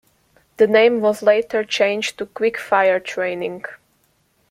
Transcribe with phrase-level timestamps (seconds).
[0.57, 3.65] The name was later changed to "Quick Fire" training.